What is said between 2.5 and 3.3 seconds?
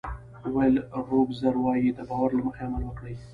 عمل وکړئ.